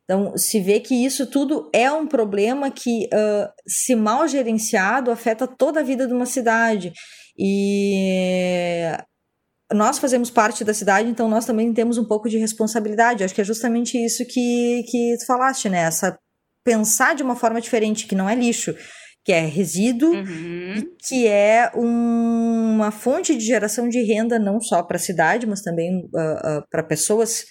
Então, 0.05 0.35
se 0.35 0.61
vê 0.61 0.81
que 0.81 0.95
isso 0.95 1.27
tudo 1.27 1.69
é 1.75 1.93
um 1.93 2.07
problema 2.07 2.71
que, 2.71 3.05
uh, 3.13 3.49
se 3.67 3.95
mal 3.95 4.27
gerenciado, 4.27 5.11
afeta 5.11 5.47
toda 5.47 5.81
a 5.81 5.85
vida 5.85 6.07
de 6.07 6.15
uma 6.15 6.27
cidade. 6.27 6.91
E 7.39 8.91
nós 9.73 9.99
fazemos 9.99 10.31
parte 10.31 10.65
da 10.65 10.73
cidade, 10.73 11.09
então 11.09 11.29
nós 11.29 11.45
também 11.45 11.73
temos 11.73 11.99
um 11.99 12.05
pouco 12.05 12.29
de 12.29 12.39
responsabilidade. 12.39 13.23
Acho 13.23 13.35
que 13.35 13.41
é 13.41 13.45
justamente 13.45 14.03
isso 14.03 14.25
que, 14.27 14.83
que 14.89 15.17
tu 15.19 15.27
falaste, 15.27 15.69
né? 15.69 15.81
Essa 15.81 16.19
pensar 16.65 17.15
de 17.15 17.23
uma 17.23 17.37
forma 17.37 17.61
diferente, 17.61 18.07
que 18.07 18.15
não 18.15 18.29
é 18.29 18.35
lixo, 18.35 18.75
que 19.25 19.33
é 19.33 19.41
resíduo, 19.41 20.15
uhum. 20.15 20.83
que 21.07 21.27
é 21.27 21.71
um, 21.75 22.75
uma 22.75 22.91
fonte 22.91 23.37
de 23.37 23.45
geração 23.45 23.89
de 23.89 24.03
renda 24.03 24.39
não 24.39 24.61
só 24.61 24.83
para 24.83 24.97
a 24.97 25.01
cidade, 25.01 25.47
mas 25.47 25.63
também 25.63 25.99
uh, 26.15 26.59
uh, 26.59 26.65
para 26.71 26.83
pessoas 26.83 27.45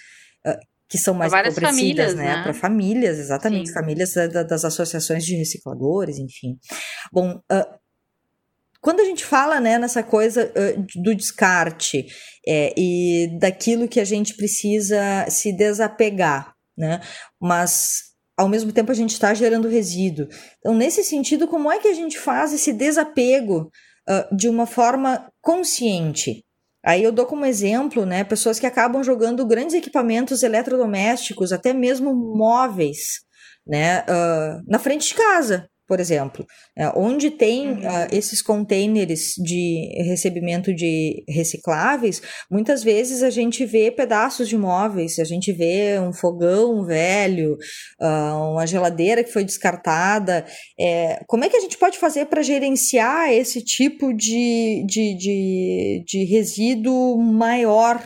uh, 0.46 0.58
que 0.90 0.98
são 0.98 1.14
mais 1.14 1.34
empobrecidas, 1.34 2.16
né? 2.16 2.38
né? 2.38 2.44
Para 2.44 2.54
famílias, 2.54 3.20
exatamente, 3.20 3.68
Sim. 3.68 3.74
famílias 3.74 4.14
da, 4.14 4.44
das 4.44 4.66
associações 4.66 5.26
de 5.26 5.36
recicladores, 5.36 6.18
enfim. 6.18 6.58
Bom, 7.12 7.40
quando 8.82 9.00
a 9.00 9.06
gente 9.06 9.26
fala 9.26 9.60
né, 9.60 9.78
nessa 9.78 10.04
coisa 10.04 10.52
uh, 10.52 11.02
do 11.02 11.16
descarte 11.16 12.08
é, 12.48 12.74
e 12.78 13.38
daquilo 13.40 13.88
que 13.88 14.00
a 14.00 14.06
gente 14.06 14.36
precisa 14.36 15.26
se 15.30 15.52
desapegar, 15.52 16.54
né? 16.78 17.02
Mas 17.42 18.08
ao 18.38 18.48
mesmo 18.48 18.72
tempo 18.72 18.92
a 18.92 18.96
gente 18.96 19.14
está 19.14 19.34
gerando 19.34 19.68
resíduo. 19.68 20.28
Então, 20.60 20.76
nesse 20.76 21.04
sentido, 21.04 21.48
como 21.48 21.72
é 21.72 21.80
que 21.80 21.88
a 21.88 21.94
gente 21.94 22.20
faz 22.20 22.54
esse 22.54 22.72
desapego 22.72 23.72
uh, 24.08 24.36
de 24.36 24.48
uma 24.48 24.68
forma 24.68 25.30
consciente? 25.42 26.46
Aí 26.86 27.04
eu 27.04 27.12
dou 27.12 27.26
como 27.26 27.46
exemplo, 27.46 28.06
né, 28.06 28.24
pessoas 28.24 28.60
que 28.60 28.66
acabam 28.66 29.04
jogando 29.04 29.46
grandes 29.46 29.76
equipamentos 29.76 30.44
eletrodomésticos, 30.44 31.52
até 31.52 31.74
mesmo 31.74 32.14
móveis, 32.16 33.22
né, 33.66 34.02
uh, 34.02 34.64
na 34.66 34.80
frente 34.80 35.10
de 35.10 35.16
casa, 35.16 35.68
por 35.88 36.00
exemplo, 36.00 36.46
é, 36.78 36.90
onde 36.96 37.32
tem 37.32 37.70
uhum. 37.70 37.80
uh, 37.80 38.08
esses 38.12 38.42
containers 38.42 39.36
de 39.38 39.90
recebimento 40.06 40.74
de 40.74 41.24
recicláveis, 41.28 42.22
muitas 42.52 42.84
vezes 42.84 43.24
a 43.24 43.30
gente 43.30 43.66
vê 43.66 43.90
pedaços 43.90 44.50
de 44.50 44.58
móveis, 44.58 45.18
a 45.18 45.24
gente 45.24 45.54
vê 45.54 45.98
um 46.00 46.12
fogão 46.12 46.84
velho, 46.86 47.54
uh, 48.02 48.52
uma 48.52 48.68
geladeira 48.68 49.24
que 49.24 49.32
foi 49.32 49.46
descartada. 49.46 50.46
É, 50.80 51.24
como 51.28 51.46
é 51.46 51.50
que 51.50 51.58
a 51.58 51.62
gente 51.62 51.78
pode 51.78 51.98
fazer 51.98 52.26
para 52.26 52.42
gerenciar 52.42 53.32
esse 53.32 53.64
tipo 53.64 54.14
de, 54.14 54.84
de, 54.86 55.16
de, 55.18 56.04
de 56.06 56.24
resíduo 56.26 57.18
maior, 57.18 58.02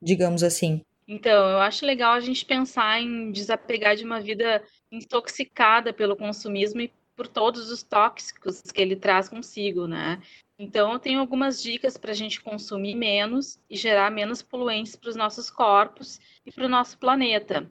digamos 0.00 0.42
assim? 0.44 0.82
Então, 1.06 1.50
eu 1.50 1.58
acho 1.58 1.84
legal 1.84 2.14
a 2.14 2.20
gente 2.20 2.46
pensar 2.46 3.00
em 3.00 3.30
desapegar 3.30 3.94
de 3.94 4.04
uma 4.04 4.20
vida 4.20 4.62
intoxicada 4.90 5.92
pelo 5.92 6.16
consumismo 6.16 6.80
e 6.80 6.90
por 7.16 7.28
todos 7.28 7.70
os 7.70 7.82
tóxicos 7.82 8.60
que 8.62 8.80
ele 8.80 8.96
traz 8.96 9.28
consigo, 9.28 9.86
né? 9.86 10.20
Então, 10.58 10.92
eu 10.92 10.98
tenho 10.98 11.20
algumas 11.20 11.62
dicas 11.62 11.96
para 11.96 12.12
a 12.12 12.14
gente 12.14 12.40
consumir 12.40 12.94
menos 12.94 13.58
e 13.68 13.76
gerar 13.76 14.10
menos 14.10 14.40
poluentes 14.40 14.94
para 14.94 15.10
os 15.10 15.16
nossos 15.16 15.50
corpos 15.50 16.20
e 16.46 16.52
para 16.52 16.66
o 16.66 16.68
nosso 16.68 16.96
planeta. 16.98 17.70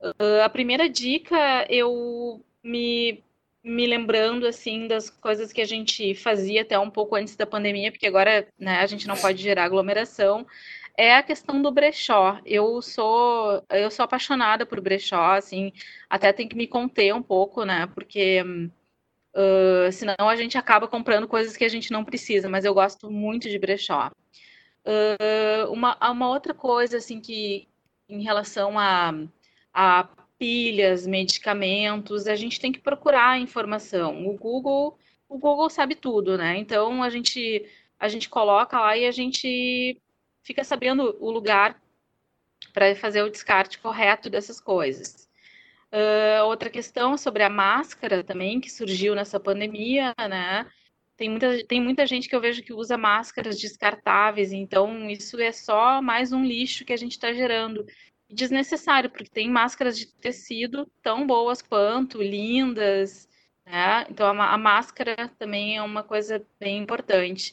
Uh, 0.00 0.42
a 0.42 0.48
primeira 0.48 0.88
dica, 0.88 1.66
eu 1.68 2.42
me, 2.62 3.22
me 3.62 3.86
lembrando, 3.86 4.46
assim, 4.46 4.86
das 4.86 5.10
coisas 5.10 5.52
que 5.52 5.60
a 5.60 5.66
gente 5.66 6.14
fazia 6.14 6.62
até 6.62 6.78
um 6.78 6.90
pouco 6.90 7.14
antes 7.14 7.36
da 7.36 7.46
pandemia, 7.46 7.92
porque 7.92 8.06
agora 8.06 8.46
né, 8.58 8.78
a 8.78 8.86
gente 8.86 9.06
não 9.06 9.16
pode 9.16 9.42
gerar 9.42 9.64
aglomeração, 9.64 10.46
é 10.98 11.14
a 11.16 11.22
questão 11.22 11.62
do 11.62 11.70
brechó. 11.72 12.40
Eu 12.44 12.82
sou 12.82 13.64
eu 13.70 13.90
sou 13.90 14.04
apaixonada 14.04 14.66
por 14.66 14.80
brechó, 14.80 15.34
assim, 15.34 15.72
até 16.10 16.32
tem 16.32 16.48
que 16.48 16.56
me 16.56 16.66
conter 16.66 17.14
um 17.14 17.22
pouco, 17.22 17.64
né? 17.64 17.86
Porque 17.94 18.42
Uh, 19.34 19.92
senão 19.92 20.28
a 20.28 20.34
gente 20.34 20.58
acaba 20.58 20.88
comprando 20.88 21.28
coisas 21.28 21.56
que 21.56 21.64
a 21.64 21.68
gente 21.68 21.92
não 21.92 22.04
precisa, 22.04 22.48
mas 22.48 22.64
eu 22.64 22.74
gosto 22.74 23.08
muito 23.10 23.48
de 23.48 23.58
brechó. 23.58 24.10
Uh, 24.84 25.70
uma, 25.72 25.96
uma 26.10 26.28
outra 26.28 26.52
coisa, 26.54 26.96
assim, 26.96 27.20
que 27.20 27.68
em 28.08 28.22
relação 28.22 28.78
a, 28.78 29.12
a 29.72 30.08
pilhas, 30.38 31.06
medicamentos, 31.06 32.26
a 32.26 32.34
gente 32.36 32.60
tem 32.60 32.72
que 32.72 32.80
procurar 32.80 33.38
informação. 33.38 34.26
O 34.26 34.36
Google, 34.36 34.98
o 35.28 35.38
Google 35.38 35.70
sabe 35.70 35.94
tudo, 35.94 36.38
né? 36.38 36.56
Então 36.58 37.02
a 37.02 37.10
gente 37.10 37.64
a 38.00 38.08
gente 38.08 38.28
coloca 38.28 38.78
lá 38.80 38.96
e 38.96 39.06
a 39.06 39.10
gente 39.10 40.00
fica 40.48 40.64
sabendo 40.64 41.14
o 41.20 41.30
lugar 41.30 41.78
para 42.72 42.96
fazer 42.96 43.22
o 43.22 43.28
descarte 43.28 43.78
correto 43.78 44.30
dessas 44.30 44.58
coisas. 44.58 45.28
Uh, 45.92 46.42
outra 46.46 46.70
questão 46.70 47.18
sobre 47.18 47.42
a 47.42 47.50
máscara 47.50 48.24
também, 48.24 48.58
que 48.58 48.70
surgiu 48.70 49.14
nessa 49.14 49.38
pandemia, 49.38 50.14
né? 50.18 50.66
Tem 51.18 51.28
muita, 51.28 51.64
tem 51.66 51.82
muita 51.82 52.06
gente 52.06 52.30
que 52.30 52.34
eu 52.34 52.40
vejo 52.40 52.62
que 52.62 52.72
usa 52.72 52.96
máscaras 52.96 53.60
descartáveis, 53.60 54.50
então 54.50 55.10
isso 55.10 55.38
é 55.38 55.52
só 55.52 56.00
mais 56.00 56.32
um 56.32 56.42
lixo 56.42 56.84
que 56.84 56.94
a 56.94 56.96
gente 56.96 57.12
está 57.12 57.30
gerando. 57.30 57.84
Desnecessário, 58.30 59.10
porque 59.10 59.28
tem 59.28 59.50
máscaras 59.50 59.98
de 59.98 60.06
tecido 60.06 60.90
tão 61.02 61.26
boas 61.26 61.60
quanto, 61.60 62.22
lindas, 62.22 63.28
né? 63.66 64.06
Então 64.08 64.26
a, 64.26 64.54
a 64.54 64.56
máscara 64.56 65.30
também 65.38 65.76
é 65.76 65.82
uma 65.82 66.02
coisa 66.02 66.42
bem 66.58 66.78
importante. 66.78 67.52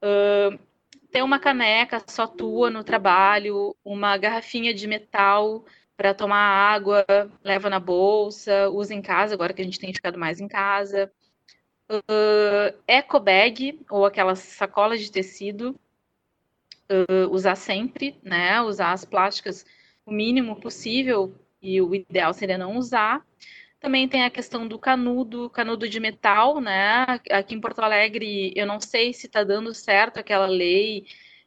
Uh, 0.00 0.67
ter 1.10 1.22
uma 1.22 1.38
caneca 1.38 2.02
só 2.06 2.26
tua 2.26 2.70
no 2.70 2.84
trabalho, 2.84 3.74
uma 3.84 4.16
garrafinha 4.16 4.74
de 4.74 4.86
metal 4.86 5.64
para 5.96 6.14
tomar 6.14 6.38
água, 6.38 7.04
leva 7.42 7.68
na 7.68 7.80
bolsa, 7.80 8.68
usa 8.70 8.94
em 8.94 9.02
casa, 9.02 9.34
agora 9.34 9.52
que 9.52 9.60
a 9.60 9.64
gente 9.64 9.80
tem 9.80 9.92
ficado 9.92 10.18
mais 10.18 10.40
em 10.40 10.46
casa. 10.46 11.10
Uh, 11.90 12.78
eco 12.86 13.18
bag, 13.18 13.80
ou 13.90 14.06
aquelas 14.06 14.38
sacolas 14.38 15.00
de 15.00 15.10
tecido, 15.10 15.74
uh, 16.90 17.28
usar 17.30 17.56
sempre, 17.56 18.18
né? 18.22 18.60
Usar 18.62 18.92
as 18.92 19.04
plásticas 19.04 19.64
o 20.06 20.12
mínimo 20.12 20.60
possível, 20.60 21.34
e 21.60 21.80
o 21.80 21.94
ideal 21.94 22.32
seria 22.32 22.56
não 22.56 22.76
usar. 22.76 23.26
Também 23.80 24.08
tem 24.08 24.24
a 24.24 24.30
questão 24.30 24.66
do 24.66 24.78
canudo, 24.78 25.48
canudo 25.50 25.88
de 25.88 26.00
metal, 26.00 26.60
né? 26.60 27.04
Aqui 27.30 27.54
em 27.54 27.60
Porto 27.60 27.78
Alegre, 27.80 28.52
eu 28.56 28.66
não 28.66 28.80
sei 28.80 29.12
se 29.12 29.26
está 29.26 29.44
dando 29.44 29.72
certo 29.72 30.18
aquela 30.18 30.46
lei 30.46 31.06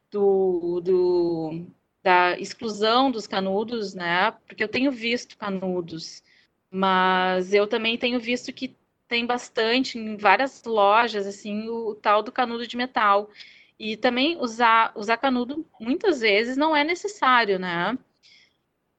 do, 0.10 0.80
do, 0.82 1.66
da 2.04 2.38
exclusão 2.40 3.12
dos 3.12 3.28
canudos, 3.28 3.94
né? 3.94 4.32
Porque 4.48 4.64
eu 4.64 4.68
tenho 4.70 4.92
visto 4.92 5.38
canudos, 5.38 6.24
mas 6.70 7.54
eu 7.54 7.68
também 7.68 7.98
tenho 7.98 8.20
visto 8.20 8.54
que 8.54 8.76
tem 9.08 9.26
bastante 9.26 9.98
em 10.00 10.16
várias 10.16 10.64
lojas, 10.64 11.28
assim, 11.28 11.68
o, 11.70 11.96
tal 11.96 12.24
do 12.24 12.32
canudo 12.32 12.66
de 12.66 12.78
metal. 12.78 13.30
E 13.78 13.98
também 13.98 14.38
usar, 14.38 14.94
usar 14.96 15.18
canudo 15.18 15.66
muitas 15.80 16.22
vezes 16.22 16.56
não 16.56 16.76
é 16.76 16.84
necessário, 16.84 17.60
né? 17.60 17.98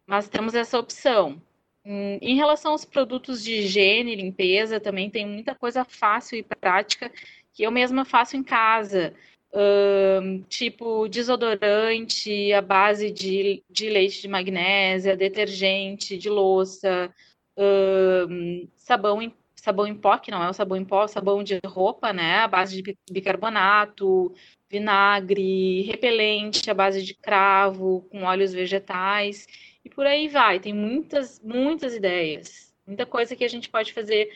Mas 0.06 0.28
temos 0.28 0.54
essa 0.54 0.78
opção. 0.78 1.40
Hum, 1.84 2.18
em 2.22 2.36
relação 2.36 2.72
aos 2.72 2.84
produtos 2.84 3.42
de 3.42 3.54
higiene 3.54 4.14
limpeza, 4.14 4.78
também 4.80 5.10
tem 5.10 5.26
muita 5.26 5.54
coisa 5.54 5.84
fácil 5.84 6.38
e 6.38 6.42
prática 6.42 7.10
que 7.52 7.64
eu 7.64 7.70
mesma 7.72 8.04
faço 8.04 8.36
em 8.36 8.42
casa. 8.42 9.14
tipo 10.48 11.08
desodorante, 11.08 12.52
a 12.52 12.62
base 12.62 13.10
de, 13.10 13.62
de 13.70 13.88
leite 13.90 14.20
de 14.22 14.28
magnésia, 14.28 15.16
detergente 15.16 16.16
de 16.16 16.28
louça, 16.28 17.12
sabão, 18.76 19.22
em, 19.22 19.34
sabão 19.56 19.86
em 19.86 19.94
pó, 19.94 20.18
que 20.18 20.30
não 20.30 20.42
é 20.42 20.48
o 20.50 20.52
sabão 20.52 20.76
em 20.76 20.84
pó, 20.84 21.06
sabão 21.06 21.42
de 21.42 21.58
roupa, 21.66 22.12
né? 22.12 22.38
A 22.38 22.48
base 22.48 22.80
de 22.80 22.96
bicarbonato, 23.10 24.32
vinagre, 24.68 25.82
repelente, 25.82 26.70
a 26.70 26.74
base 26.74 27.02
de 27.02 27.14
cravo, 27.14 28.06
com 28.10 28.22
óleos 28.24 28.52
vegetais. 28.52 29.46
E 29.84 29.90
por 29.90 30.06
aí 30.06 30.28
vai, 30.28 30.60
tem 30.60 30.72
muitas, 30.72 31.40
muitas 31.40 31.94
ideias, 31.94 32.72
muita 32.86 33.04
coisa 33.04 33.34
que 33.34 33.44
a 33.44 33.48
gente 33.48 33.68
pode 33.68 33.92
fazer 33.92 34.30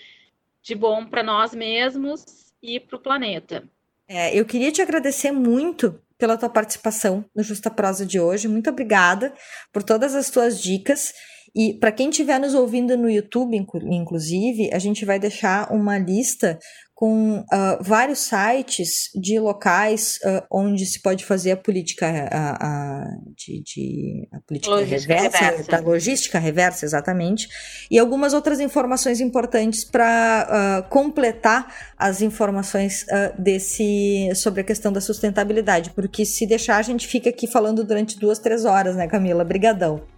de 0.63 0.75
bom 0.75 1.07
para 1.07 1.23
nós 1.23 1.55
mesmos 1.55 2.25
e 2.63 2.81
para 2.81 2.97
o 2.97 3.01
planeta. 3.01 3.63
É, 4.09 4.37
eu 4.39 4.45
queria 4.45 4.73
te 4.73 4.83
agradecer 4.83 5.31
muito 5.31 6.01
pela 6.19 6.37
tua 6.37 6.49
participação 6.49 7.25
no 7.35 7.43
Justa 7.43 7.71
Prosa 7.71 8.07
de 8.07 8.19
hoje. 8.19 8.49
Muito 8.49 8.71
obrigada 8.71 9.35
por 9.73 9.83
todas 9.83 10.15
as 10.15 10.31
tuas 10.31 10.61
dicas. 10.61 11.13
E 11.55 11.75
para 11.75 11.93
quem 11.93 12.11
estiver 12.11 12.39
nos 12.39 12.55
ouvindo 12.55 12.97
no 12.97 13.09
YouTube, 13.09 13.57
inclusive, 13.57 14.71
a 14.73 14.79
gente 14.79 15.05
vai 15.05 15.19
deixar 15.19 15.73
uma 15.73 15.99
lista 15.99 16.59
com 16.97 17.41
uh, 17.41 17.45
vários 17.79 18.21
sites 18.21 19.11
de 19.15 19.39
locais 19.39 20.19
uh, 20.25 20.43
onde 20.51 20.87
se 20.87 21.03
pode 21.03 21.27
fazer 21.27 21.51
a 21.51 21.57
política 21.57 22.07
a, 22.09 22.57
a, 22.57 23.05
de, 23.37 23.63
de, 23.63 24.29
a 24.33 24.41
política 24.41 24.75
logística 24.75 25.15
reversa, 25.15 25.45
reversa. 25.45 25.71
Da 25.71 25.81
logística 25.81 26.39
reversa, 26.39 26.87
exatamente, 26.87 27.49
e 27.91 27.99
algumas 27.99 28.33
outras 28.33 28.61
informações 28.61 29.21
importantes 29.21 29.85
para 29.85 30.49
uh, 30.87 30.89
completar 30.89 31.71
as 31.99 32.23
informações 32.23 33.05
desse 33.39 34.31
sobre 34.35 34.63
a 34.63 34.65
questão 34.65 34.91
da 34.91 35.01
sustentabilidade, 35.01 35.91
porque 35.91 36.25
se 36.25 36.47
deixar 36.47 36.79
a 36.79 36.83
gente 36.83 37.07
fica 37.07 37.29
aqui 37.29 37.47
falando 37.47 37.85
durante 37.85 38.19
duas, 38.19 38.39
três 38.39 38.65
horas, 38.65 38.97
né, 38.97 39.07
Camila? 39.07 39.45
Brigadão. 39.45 40.16